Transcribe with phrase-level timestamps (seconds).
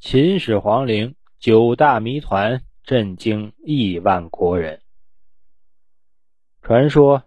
[0.00, 4.80] 秦始皇陵九大谜团震惊亿万国人。
[6.62, 7.24] 传说，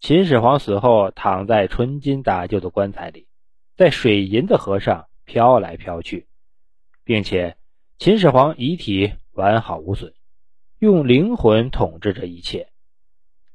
[0.00, 3.28] 秦始皇死后躺在纯金打救的棺材里，
[3.76, 6.26] 在水银的河上飘来飘去，
[7.04, 7.58] 并且
[7.98, 10.14] 秦始皇遗体完好无损，
[10.78, 12.70] 用灵魂统治着一切。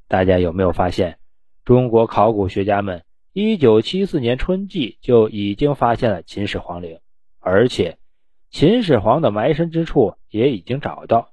[0.08, 1.18] 大家有没有发现，
[1.66, 3.04] 中国考古学家们
[3.34, 7.00] 一九七四年春季就已经发现了秦始皇陵，
[7.40, 7.98] 而且。
[8.52, 11.30] 秦始皇的埋身之处也已经找到，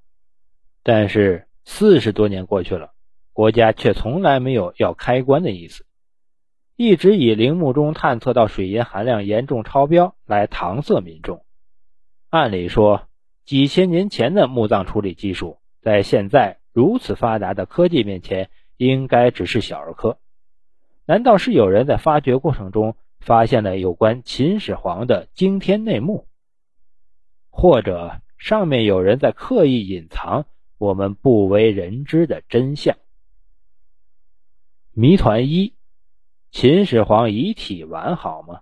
[0.85, 2.93] 但是四十多年过去了，
[3.33, 5.85] 国家却从来没有要开棺的意思，
[6.77, 11.45] 一直以陵墓中探测到水银含量严重超标来搪塞民众。
[12.31, 13.09] 按理说，
[13.45, 20.19] 几千年前的墓葬处理技术，在现在如此发达的科技面前，应该只是小儿科。
[21.05, 26.28] 难道是有人在发掘过程中发现了有关秦始皇的惊天内幕？
[27.61, 30.47] 或者上面有人在刻意隐藏
[30.79, 32.97] 我们不为人知的真相。
[34.93, 35.75] 谜团一：
[36.53, 38.61] 秦始皇遗体完好吗？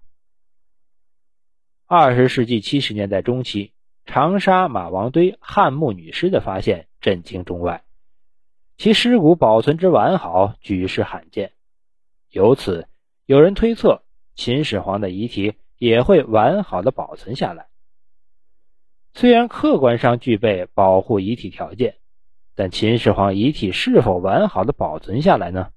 [1.84, 3.72] 二十世纪七十年代中期，
[4.06, 7.84] 长沙马王堆汉墓女尸的发现震惊中外，
[8.78, 11.52] 其尸骨保存之完好，举世罕见。
[12.30, 12.88] 由此，
[13.26, 17.66] 有人推测秦始皇的遗体也会完好的保存下来。
[19.16, 21.96] 虽然客观上具备保护遗体条件，
[22.54, 25.70] 但秦始皇遗体是否完好的保存下来呢？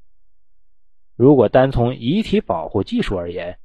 [1.15, 3.57] 如果单从遗体保护技术而言，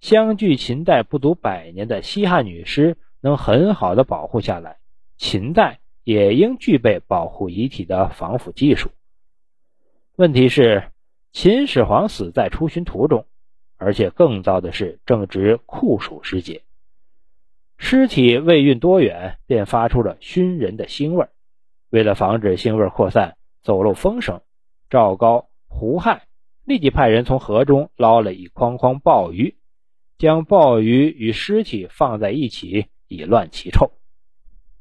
[0.00, 4.76] 相距秦代不足百年的西汉女尸能很好的保护下来，
[5.16, 8.92] 秦代也应具备保护遗体的防腐技术。
[10.14, 10.92] 问题是，
[11.32, 13.26] 秦始皇死在出巡途中，
[13.76, 16.62] 而且更糟的是正值酷暑时节。
[17.78, 21.26] 尸体未运多远，便发出了熏人的腥味。
[21.90, 24.40] 为了防止腥味扩散，走漏风声，
[24.90, 26.26] 赵高、胡亥
[26.64, 29.56] 立即派人从河中捞了一筐筐鲍鱼，
[30.18, 33.92] 将鲍鱼与尸体放在一起，以乱其臭。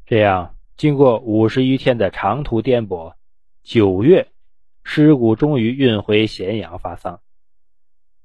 [0.05, 3.13] 这样，经过五十余天的长途颠簸，
[3.63, 4.29] 九月，
[4.83, 7.19] 尸骨终于运回咸阳发丧。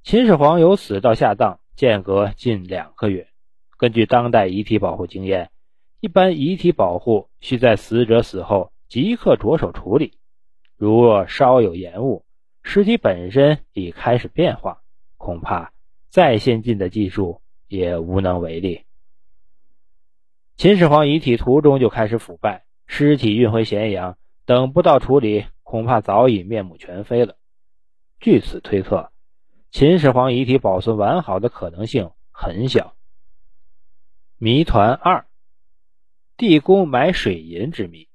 [0.02, 3.29] 秦始皇由死到下葬，间隔近两个月。
[3.80, 5.50] 根据当代遗体保护经验，
[6.00, 10.18] 一般遗体保护需在死者死后即刻着手处理。
[10.76, 12.26] 如若稍有延误，
[12.62, 14.82] 尸体本身已开始变化，
[15.16, 15.72] 恐怕
[16.10, 18.82] 再先进的技术也无能为力。
[20.58, 27.36] 秦始皇遗体途中就开始腐败，尸体运回咸阳，等不到处理，恐怕早已面目全非了。
[28.20, 29.10] 据此推测，
[29.70, 32.94] 秦始皇遗体保存完好的可能性很小。
[34.42, 35.26] 谜团二：
[36.38, 38.08] 地宫埋水银之谜。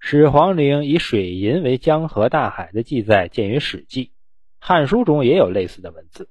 [0.00, 4.06] 始皇陵以水银为江河大海的记载见于《史记》，
[4.58, 6.28] 《汉书》中也有类似的文字。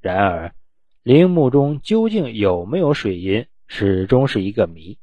[0.00, 0.52] 然而，
[1.04, 4.98] 陵墓中究竟有没有水银，始终是一个谜。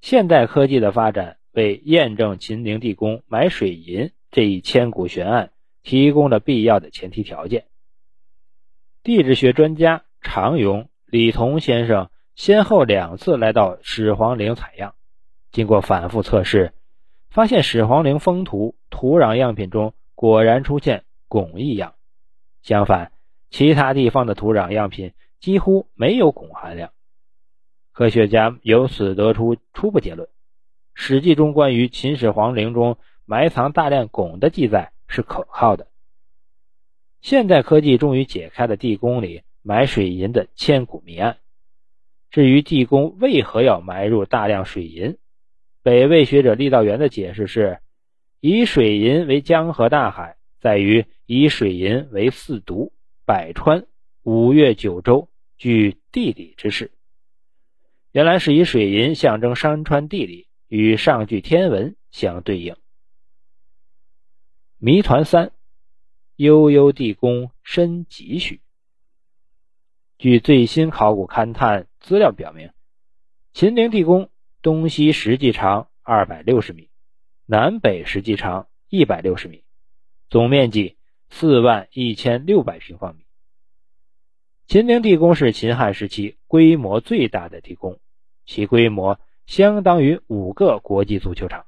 [0.00, 5.52] 现代科技的发展为验证秦陵地宫埋水银这一千古悬案
[5.84, 7.68] 提供了必要的前提条件。
[9.04, 10.90] 地质学专家常勇。
[11.10, 14.94] 李彤先生先后两次来到始皇陵采样，
[15.50, 16.74] 经过反复测试，
[17.30, 21.94] 发现始皇陵封土土壤样品中果然出现汞异样。
[22.60, 23.12] 相反，
[23.48, 26.90] 其他地方的土壤样品几乎没有汞含量。
[27.94, 30.28] 科学家由此得出初步结论：
[30.92, 35.86] 《史记》中关于秦始皇陵中埋藏大量汞的记载是可靠的。
[37.22, 39.40] 现代科技终于解开了地宫里。
[39.68, 41.36] 埋水银的千古谜案。
[42.30, 45.18] 至于地宫为何要埋入大量水银，
[45.82, 47.78] 北魏学者郦道元的解释是：
[48.40, 52.92] 以水银为江河大海，在于以水银为四渎、
[53.26, 53.86] 百川、
[54.22, 56.90] 五岳九州，具地理之势。
[58.12, 62.74] 原来是以水银象征山川地理，与上句天文相对应。
[64.78, 65.52] 谜团三：
[66.36, 68.62] 悠悠地宫深几许？
[70.18, 72.72] 据最新考古勘探资料表明，
[73.52, 74.30] 秦陵地宫
[74.62, 76.88] 东西实际长二百六十米，
[77.46, 79.62] 南北实际长一百六十米，
[80.28, 80.96] 总面积
[81.30, 83.26] 四万一千六百平方米。
[84.66, 88.00] 秦陵地宫是秦汉时期规模最大的地宫，
[88.44, 91.64] 其规模相当于五个国际足球场。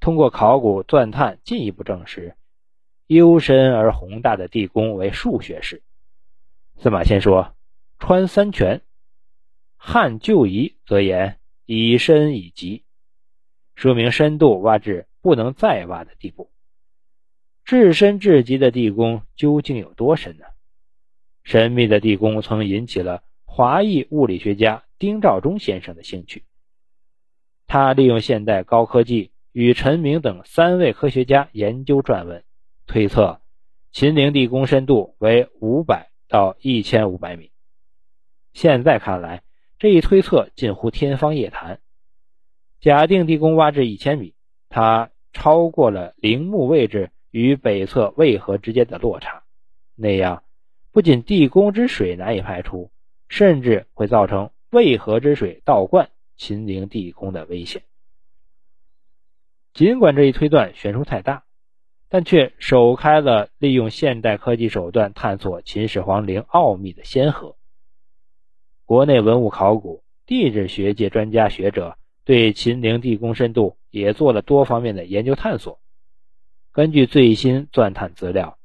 [0.00, 2.36] 通过考古钻探，进一步证实，
[3.06, 5.82] 幽深而宏大的地宫为数学式。
[6.82, 7.54] 司马迁说
[8.00, 8.82] ：“穿三泉，
[9.76, 12.82] 汉旧仪则言以深以极，
[13.76, 16.50] 说明深度挖至不能再挖的地步。
[17.64, 20.44] 至深至极的地宫究竟有多深呢？
[21.44, 26.42] 神秘的地宫曾引起了华裔物理学家丁肇中先生的兴趣。
[27.68, 32.42] 他利用现代高科技与陈明等三位科学家研究撰文，
[32.88, 33.40] 推测
[33.92, 37.50] 秦陵地宫深度为五百到一千五百米。
[38.54, 39.42] 现在看来，
[39.78, 41.78] 这一推测近乎天方夜谭。
[42.80, 44.32] 假定地宫挖至一千米，
[44.70, 49.42] 它超过了陵墓位置与北侧渭河之间的落差，
[49.94, 50.42] 那样
[50.90, 52.90] 不仅地宫之水难以排出，
[53.28, 56.08] 甚至会造成渭河之水倒灌
[56.38, 57.82] 秦陵地宫的危险。
[59.74, 61.44] 尽管这一推断悬殊太大，
[62.12, 67.56] 但却首开了利用现代科技手段探索秦始皇陵奥秘的先河。
[68.84, 75.80] 国内文物考古、地质学界专家学者对秦陵地宫深度也做了多方面的研究探索。
[76.70, 78.58] 根据最新钻探资料，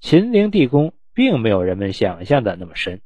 [0.00, 3.02] 秦陵地宫并没有人们想象的那么深，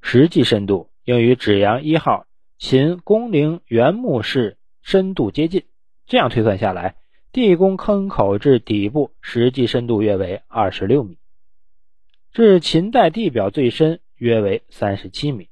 [0.00, 2.26] 实际深度应与芷阳一号
[2.58, 5.62] 秦宫陵原墓室深度接近。
[6.08, 6.96] 这样推算下来，
[7.38, 11.18] 地宫坑口至底部实际深度约为二十六米，
[12.32, 14.00] 至秦代地表最深。
[14.16, 15.48] 约为三十七米，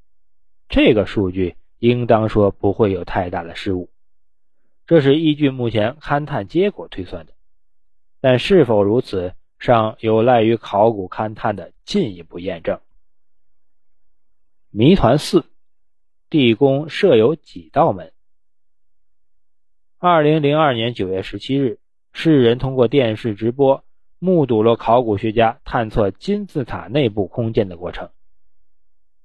[0.69, 3.89] 这个数据应当说不会有太大的失误。
[4.89, 7.35] 这是依据目前勘探结果推算的，
[8.21, 12.81] 但是否如此，尚有赖于考古勘探的进一步验证。
[14.73, 15.45] 谜团四：
[16.31, 18.13] 地宫设有几道门？
[19.99, 21.79] 二零零二年九月十七日，
[22.13, 23.83] 世人通过电视直播
[24.19, 28.11] 目睹了考古学家探测金字塔内部空间的过程。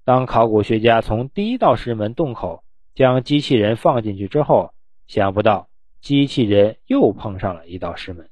[0.06, 2.64] 当考古学家从第一道石门洞口
[2.96, 4.74] 将机器人放进去之后，
[5.08, 5.68] 想不到
[6.00, 8.30] 机器人又碰上了一道石门，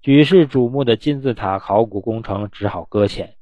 [0.00, 3.36] 举世瞩目的金字塔考古工程只好搁浅。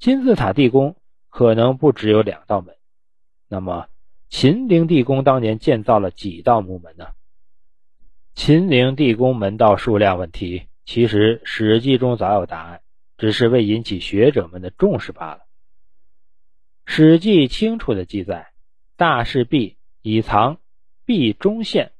[0.00, 0.96] 金字塔地宫
[1.28, 2.74] 可能不只有两道门，
[3.46, 3.86] 那么
[4.30, 7.08] 秦陵地宫当年建造了几道木门呢？
[8.34, 12.80] 秦陵地宫门道数量问题，其实《史记》中早有答案，
[13.18, 15.38] 只是未引起学者们的重视罢了。
[16.86, 18.52] 《史记》清楚的记载
[18.96, 20.58] ：“大室壁以藏
[21.04, 21.90] 壁中线，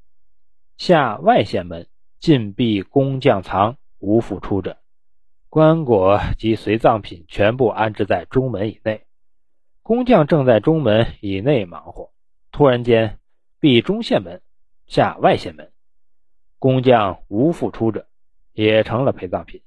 [0.77, 1.89] 下外线门，
[2.21, 4.79] 进壁工匠藏，无复出者。
[5.49, 9.03] 棺椁及随葬品全部安置在中门以内。
[9.83, 12.10] 工匠正在中门以内忙活，
[12.61, 13.19] 突然间，
[13.59, 14.43] 闭中线门，
[14.87, 15.73] 下外线门，
[16.59, 18.07] 工匠无复出者，
[18.53, 19.63] 也成了陪葬品。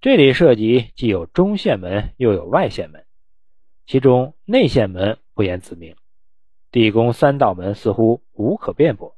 [0.00, 3.04] 这里涉及既有中线门，又有外线门。”
[3.86, 5.94] 其中内线门不言自明，
[6.72, 9.14] 地宫三道门似乎无可辩驳。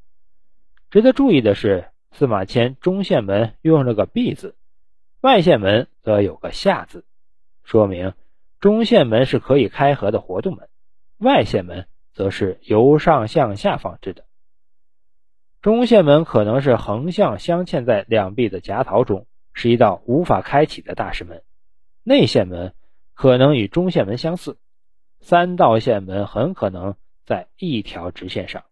[0.91, 4.55] 值得注意的是，司马迁中线门用了个“闭”字，
[5.23, 7.07] 外线门则有个“下”字，
[7.63, 8.13] 说明
[8.61, 10.69] 中线门是可以开合的活动门，
[11.17, 14.25] 外线门则是由上向下放置的。
[15.61, 21.41] 中线门可能是横向镶嵌在两壁的夹槽中，是一道无法开启的大石门；
[22.03, 22.73] 内线门。
[23.17, 24.59] 可能与中线门相似，
[25.21, 28.65] 三道线门很可能在一条直线上。